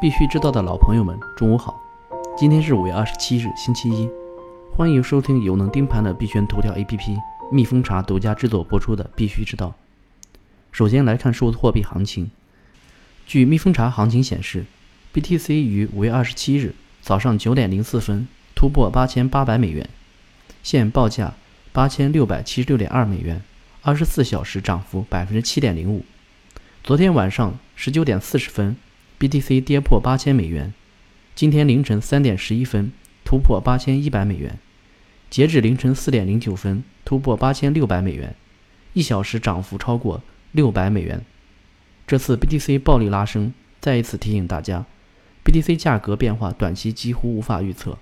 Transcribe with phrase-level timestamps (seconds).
[0.00, 1.78] 必须知道的老朋友们，中午好！
[2.34, 4.08] 今天是五月二十七日，星期一，
[4.74, 7.18] 欢迎收听有能盯盘的币圈头条 APP
[7.52, 9.68] 蜜蜂茶独家制作播出的《必须知道》。
[10.72, 12.30] 首先来看数字货币行情。
[13.26, 14.64] 据蜜蜂茶行情显示
[15.12, 18.26] ，BTC 于五月二十七日早上九点零四分
[18.56, 19.86] 突破八千八百美元，
[20.62, 21.34] 现报价
[21.72, 23.42] 八千六百七十六点二美元，
[23.82, 26.06] 二十四小时涨幅百分之七点零五。
[26.82, 28.74] 昨天晚上十九点四十分。
[29.20, 30.72] BTC 跌破八千美元，
[31.34, 32.90] 今天凌晨三点十一分
[33.22, 34.58] 突破八千一百美元，
[35.28, 38.34] 截至凌晨四点零九分突破八千六百美元，
[38.94, 41.22] 一小时涨幅超过六百美元。
[42.06, 44.86] 这次 BTC 暴力拉升，再一次提醒大家
[45.44, 47.98] ，BTC 价格变化短期几乎无法预测。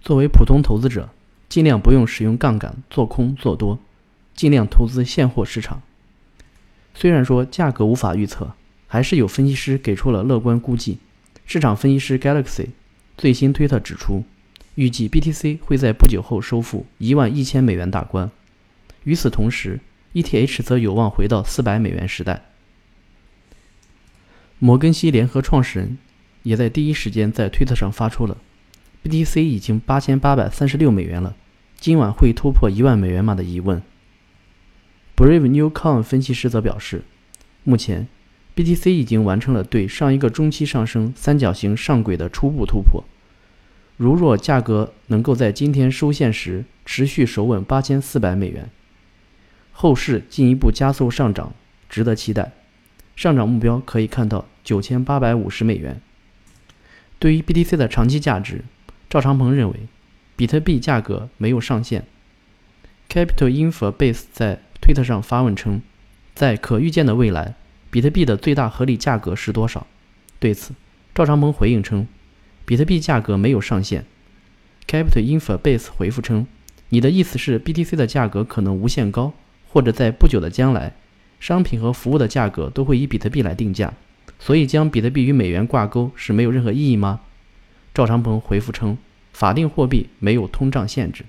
[0.00, 1.10] 作为普通投资者，
[1.48, 3.80] 尽量不用使用杠杆做空做多，
[4.36, 5.82] 尽量投资现货市场。
[6.94, 8.54] 虽然说价格无法预测。
[8.86, 10.98] 还是有分析师给出了乐观估计。
[11.46, 12.66] 市场分析师 Galaxy
[13.16, 14.24] 最新推特指出，
[14.74, 18.30] 预计 BTC 会在不久后收复一万一千美元大关。
[19.04, 19.78] 与此同时
[20.14, 22.46] ，ETH 则有望回到四百美元时代。
[24.58, 25.98] 摩根西联合创始人
[26.42, 28.38] 也在第一时间在推特上发出了
[29.04, 31.36] “BTC 已经八千八百三十六美元了，
[31.78, 33.80] 今晚会突破一万美元吗”的疑问。
[35.14, 37.04] Brave Newcom 分析师则表示，
[37.62, 38.08] 目前。
[38.56, 43.04] BTC 已经完成了对上一个中期上升三角形上轨的初步突破。
[43.98, 48.70] 如若价格能够在今天收线时持续守稳八千四百美元，
[49.72, 51.52] 后市进一步加速上涨，
[51.88, 52.52] 值得期待。
[53.14, 56.00] 上涨目标可以看到九千八百五十美元。
[57.18, 58.64] 对于 BTC 的长期价值，
[59.08, 59.80] 赵长鹏认为，
[60.34, 62.04] 比特币价格没有上限。
[63.10, 65.80] Capital Info Base 在推特上发问称，
[66.34, 67.54] 在可预见的未来。
[67.96, 69.86] 比特币的最大合理价格是多少？
[70.38, 70.74] 对此，
[71.14, 72.06] 赵长鹏回应称，
[72.66, 74.04] 比特币价格没有上限。
[74.86, 76.46] Capital Info Base 回复称，
[76.90, 79.32] 你的意思是 BTC 的价格可能无限高，
[79.70, 80.92] 或者在不久的将来，
[81.40, 83.94] 商品和服务的价格都会以比特币来定价，
[84.38, 87.20] 所以将比特币与美元挂钩是没有任何意义吗？
[87.94, 88.98] 赵长鹏回复称，
[89.32, 91.24] 法定货币没有通胀限制。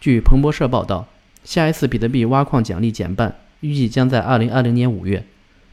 [0.00, 1.06] 据彭博社报道，
[1.44, 3.36] 下一次比特币挖矿奖励减半。
[3.60, 5.24] 预计将在二零二零年五月，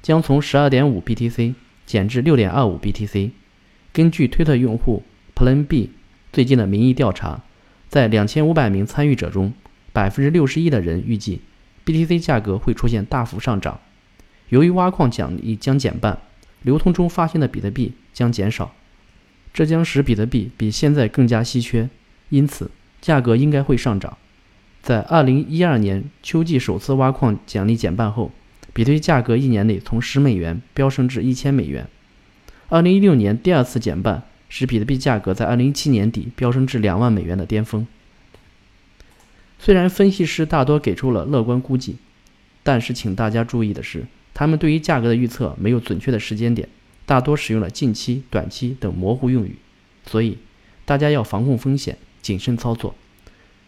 [0.01, 1.53] 将从十二点五 BTC
[1.85, 3.31] 减至六点二五 BTC。
[3.93, 5.03] 根据推特用户
[5.35, 5.91] Plan B
[6.33, 7.43] 最近的民意调查，
[7.87, 9.53] 在两千五百名参与者中，
[9.93, 11.41] 百分之六十一的人预计
[11.85, 13.79] BTC 价格会出现大幅上涨。
[14.49, 16.19] 由于挖矿奖励将减半，
[16.61, 18.73] 流通中发现的比特币将减少，
[19.53, 21.89] 这将使比特币比现在更加稀缺，
[22.29, 24.17] 因此价格应该会上涨。
[24.85, 28.31] 在二零一二年秋季首次挖矿奖励减半后，
[28.71, 31.87] 比特币价格一年内从十美元飙升至一千美元。
[32.69, 37.87] 二零一六年第二次减半使比特币价格在二零一七年底飙升至两万美元的巅峰。
[39.57, 41.95] 虽然分析师大多给出了乐观估计，
[42.61, 46.69] 但是请大家注意的是，他们对于价格的预测没有准确的时间点，
[47.07, 49.55] 大多使用了近期、短期等模糊用语，
[50.05, 50.37] 所以
[50.85, 52.93] 大家要防控风险，谨慎操作。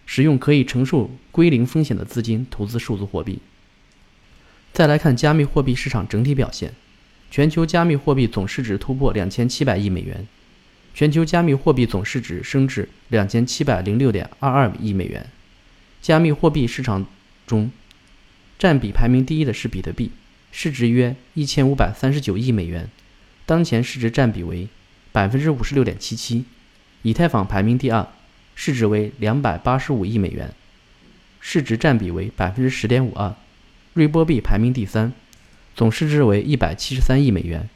[0.08, 3.38] 使用可以承受归零风险的资金投资数字货币。
[4.74, 6.74] 再来看加密货币市场整体表现，
[7.30, 10.26] 全球加密货币总市值突破两千七百亿美元，
[10.94, 15.30] 全球加密货币总市值升至两千七百零六点二二亿美元。
[16.02, 17.06] 加密货币市场
[17.46, 17.70] 中，
[18.58, 20.12] 占比排名第一的是比特币，
[20.52, 22.90] 市值约一千五百三十九亿美元，
[23.46, 24.70] 当前市值占比为
[25.12, 26.46] 百分之五十六点七七。
[27.02, 28.08] 以太坊排名第二。
[28.60, 30.52] 市值为两百八十五亿美元，
[31.40, 33.36] 市值占比为百分之十点五二。
[33.94, 35.14] 瑞波币排名第三，
[35.76, 37.70] 总市值为一百七十三亿美元，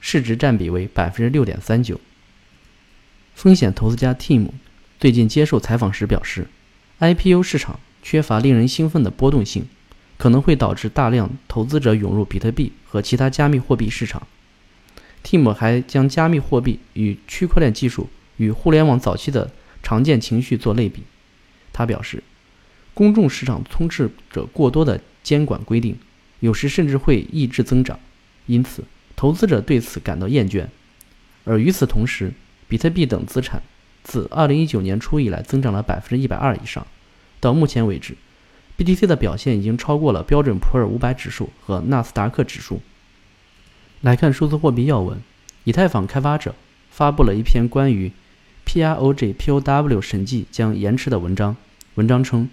[0.00, 2.00] 市值占比为百分之六点三九。
[3.36, 4.48] 风险投资家 Tim
[4.98, 6.48] 最近接受采访时表示
[6.98, 9.68] ，IPO 市场缺乏令人兴奋的波动性，
[10.18, 14.26] 可能会导致大量投资者涌入比特币和其他加密货币市场。
[15.22, 19.52] Tim 还将加密货币与区块链技术与互联网早期的。
[19.86, 21.04] 常见情绪做类比，
[21.72, 22.24] 他表示，
[22.92, 25.96] 公众市场充斥着过多的监管规定，
[26.40, 28.00] 有时甚至会抑制增长，
[28.46, 28.82] 因此
[29.14, 30.66] 投资者对此感到厌倦。
[31.44, 32.32] 而与此同时，
[32.66, 33.62] 比特币等资产
[34.02, 36.84] 自2019年初以来增长了百分之一百二以上。
[37.38, 38.16] 到目前为止
[38.76, 42.82] ，BTC 的表现已经超过了标准普尔五百指数和纳斯达克指数。
[44.00, 45.22] 来看数字货币要闻，
[45.62, 46.56] 以太坊开发者
[46.90, 48.10] 发布了一篇关于。
[48.66, 51.56] P R O J P O W 审计将延迟的文章，
[51.94, 52.50] 文章称，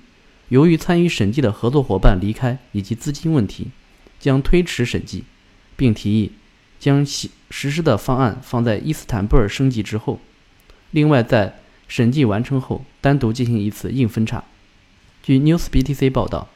[0.48, 3.72] 由于参与审计的合作伙伴离开以及资金问题，
[4.20, 5.24] 将推迟审计，
[5.76, 6.32] 并提议
[6.80, 10.20] 将实实施的方案放在伊斯坦布尔升级之后，
[10.92, 14.44] 另外在审计完成后单独进行一次硬分叉。
[15.24, 16.48] 据 NewsBTC 报道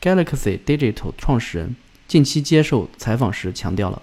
[0.00, 1.74] ，Galaxy Digital 创始人
[2.06, 4.00] 近期接受采访时强调了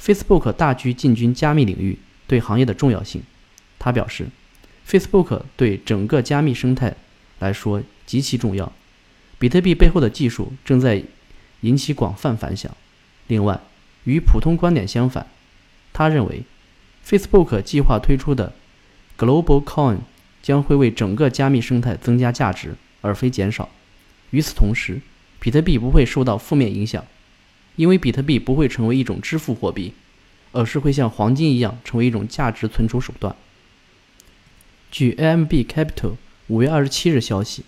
[0.00, 3.22] Facebook 大举进军加密领域对行业的重要性。
[3.80, 4.28] 他表示
[4.86, 6.94] ，Facebook 对整个加密生态
[7.40, 8.72] 来说极其重要，
[9.38, 11.02] 比特币背后的技术正在
[11.62, 12.70] 引起广泛反响。
[13.26, 13.58] 另外，
[14.04, 15.26] 与普通观点相反，
[15.92, 16.42] 他认为
[17.06, 18.52] ，Facebook 计划推出的
[19.16, 19.98] Global Coin
[20.42, 23.70] 将会为整个加密生态增加价值，而非减少。
[24.30, 25.00] 与此同时，
[25.40, 27.04] 比特币不会受到负面影响，
[27.76, 29.94] 因为比特币不会成为一种支付货币，
[30.52, 33.34] 而是会像黄金一样成为一种价值存储手段。
[34.90, 36.16] 据 AMB Capital
[36.48, 37.64] 五月二十七日消息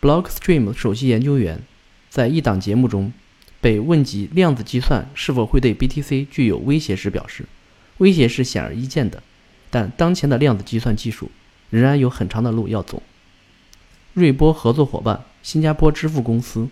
[0.00, 1.62] ，Blockstream 首席研究员
[2.08, 3.12] 在一档节目中。
[3.58, 7.46] 被问及量子计算是否会对 BTC 具有威胁时，表示，
[7.96, 9.20] 威胁是显而易见的，
[9.70, 11.32] 但当前的量子计算技术
[11.70, 13.02] 仍然有很长的路要走。
[14.12, 16.68] 瑞波合作伙伴新加坡支付公司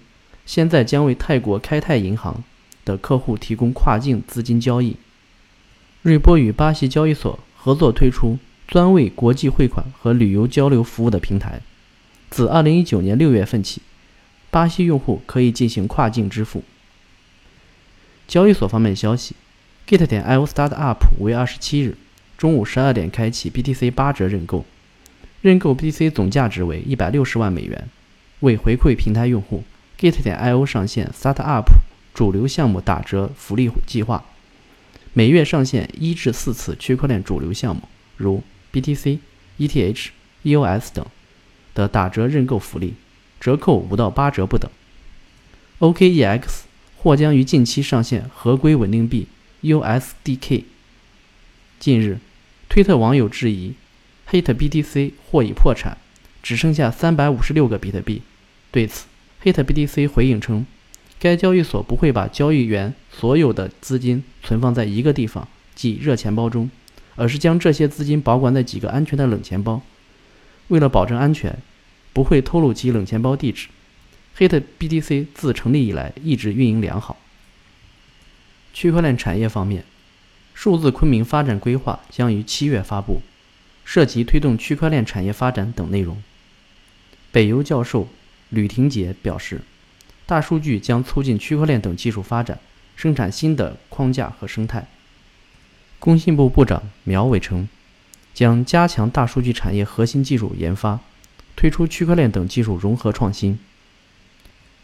[0.46, 2.44] 现在将为泰国开泰银行
[2.84, 4.96] 的客户提供跨境资金交易。
[6.02, 11.60] 瑞波与巴西交易所合作推出专为国际汇款和旅游交流服务的平台，
[12.30, 13.82] 自2019年6月份起，
[14.50, 16.64] 巴西用户可以进行跨境支付。
[18.26, 19.36] 交易所方面消息
[19.86, 21.96] ，Get 点 io Startup 五月二十七日
[22.38, 24.64] 中午十二点开启 BTC 八折认购，
[25.42, 27.88] 认购 BTC 总价值为一百六十万美元。
[28.40, 29.62] 为回馈平台用户
[29.98, 31.64] ，Get 点 io 上线 Startup
[32.12, 34.24] 主流项目打折福利计划，
[35.12, 37.82] 每月上线一至四次区块链主流项目，
[38.16, 38.42] 如
[38.74, 39.20] BTC、
[39.58, 40.08] ETH、
[40.42, 41.06] EOS 等
[41.74, 42.94] 的打折认购福利，
[43.38, 44.68] 折扣五到八折不等。
[45.78, 46.64] OKEX。
[46.96, 49.26] 或将于近期上线合规稳定币
[49.62, 50.64] USDK。
[51.78, 52.18] 近日，
[52.66, 53.74] 推特网友质疑
[54.30, 55.98] HitBTC 或已破产，
[56.42, 58.22] 只剩下三百五十六个比特币。
[58.70, 59.04] 对此
[59.42, 60.64] ，HitBTC 回应称，
[61.18, 66.70] 该交易所不会把交易员所有的资金存放在一个地方，即热钱包中，
[67.16, 69.82] 而是将这些资金保管在几个安全的冷钱包。
[70.68, 71.58] 为了保证安全，
[72.12, 73.68] 不会透露其冷钱包地址。
[74.38, 77.16] HitBTC 自成立以来一直运营良好。
[78.72, 79.84] 区块链产业方面，
[80.54, 83.22] 数字昆明发展规划将于七月发布，
[83.84, 86.20] 涉及推动区块链产业发展等内容。
[87.30, 88.08] 北邮教授
[88.48, 89.60] 吕廷杰表示，
[90.26, 92.58] 大数据将促进区块链等技术发展，
[92.96, 94.88] 生产新的框架和生态。
[95.98, 97.68] 工信部部长苗伟称，
[98.34, 101.00] 将加强大数据产业核心技术研发，
[101.56, 103.58] 推出区块链等技术融合创新。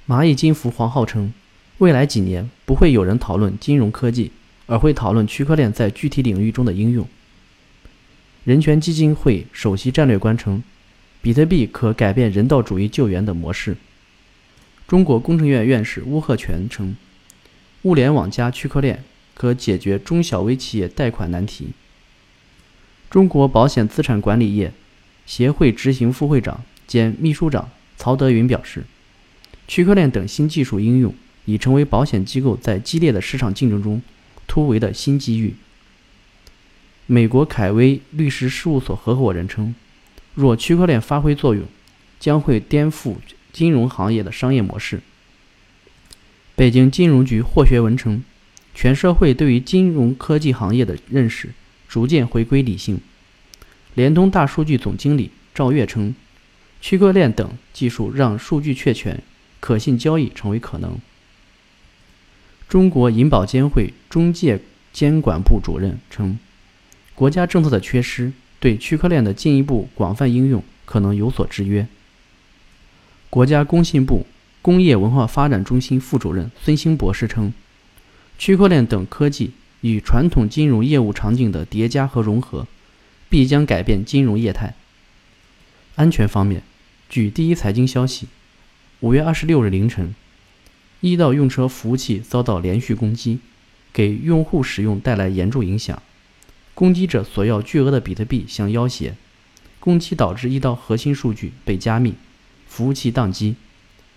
[0.08, 1.32] 蚂蚁金服黄浩称，
[1.78, 4.32] 未来几年不会有人讨论金融科技，
[4.66, 7.06] 而会讨论区块链在具体领域中的应用。
[8.44, 10.62] 人权基金会首席战略官称，
[11.20, 13.76] 比特币可改变人道主义救援的模式。
[14.88, 16.96] 中国工程院院士邬贺铨称，
[17.82, 19.04] 物联网加区块链
[19.40, 21.68] 可解决中小微企业贷款难题。
[23.08, 24.70] 中国保险资产管理业
[25.24, 28.84] 协会执行副会长兼秘书长曹德云表示。
[29.66, 31.14] 区块链等新技术应用
[31.46, 34.02] 已成为保险机构在激烈的市场竞争中
[34.46, 35.54] 突围的新机遇。
[37.06, 39.74] 美国凯威律师事务所合伙人称，
[40.34, 41.64] 若区块链发挥作用，
[42.18, 43.16] 将会颠覆
[43.54, 45.00] 金融行业的商业模式。
[46.54, 48.22] 北京金融局霍学文称，
[48.74, 51.50] 全社会对于金融科技行业的认识
[51.88, 53.00] 逐渐回归理性。
[53.94, 56.14] 联通大数据总经理赵月称，
[56.80, 59.22] 区块链等技术让数据确权。
[59.62, 60.98] 可信交易成为可能。
[62.66, 64.58] 中国银保监会中介
[64.90, 66.38] 监管部主任称，
[67.14, 71.86] 国家政策的缺失对区块链的进一步广泛应用可能有所制约。
[73.28, 74.24] 国家工信部
[74.62, 77.52] 工业文化发展中心副主任孙兴博士称，
[78.40, 79.50] 区块链等科技
[79.82, 82.66] 与传统金融业务场景的叠加和融合，
[83.28, 84.74] 必将改变金融业态。
[85.96, 86.62] 安全方面，
[87.10, 88.28] 据第一财经消息。
[89.00, 90.14] 五月二十六日凌晨，
[91.02, 93.40] 一道用车服务器遭到连续攻击，
[93.92, 96.02] 给用户使用带来严重影响。
[96.72, 99.12] 攻击者索要巨额的比特币相要挟，
[99.78, 102.14] 攻击导致一道核心数据被加密，
[102.66, 103.56] 服务器宕机。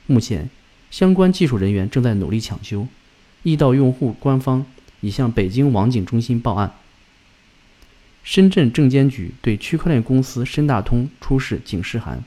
[0.08, 0.50] 目前，
[0.90, 2.88] 相关技术人员正在努力抢修。
[3.44, 4.66] 易到用户官方
[5.02, 6.74] 已向北京网警中心报案。
[8.24, 12.24] 深圳证监局对区块链公司深大通出示警示函。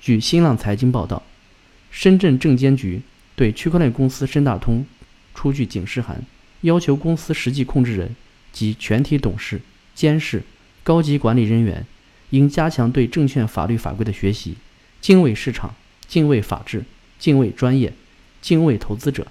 [0.00, 1.22] 据新浪财经报道。
[1.92, 3.02] 深圳证监局
[3.34, 4.86] 对区块链公司深大通
[5.34, 6.24] 出具警示函，
[6.60, 8.14] 要求公司实际控制人
[8.52, 9.60] 及全体董事、
[9.92, 10.44] 监事、
[10.84, 11.84] 高级管理人员
[12.30, 14.54] 应加强对证券法律法规的学习，
[15.00, 15.74] 敬畏市场、
[16.06, 16.84] 敬畏法治、
[17.18, 17.92] 敬畏专业、
[18.40, 19.26] 敬畏投资者，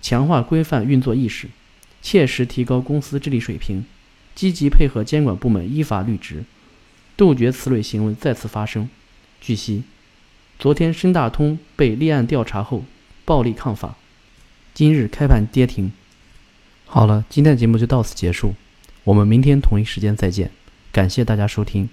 [0.00, 1.48] 强化规范运作意识，
[2.00, 3.84] 切实提高公司治理水平，
[4.34, 6.44] 积极配合监管部门依法履职，
[7.16, 8.88] 杜绝此类行为再次发生。
[9.40, 9.82] 据悉，
[10.58, 12.84] 昨天深大通被立案调查后
[13.24, 13.96] 暴力抗法，
[14.72, 15.92] 今日开盘跌停。
[16.86, 18.54] 好了，今天的节目就到此结束，
[19.04, 20.50] 我们明天同一时间再见，
[20.90, 21.88] 感谢大家收听。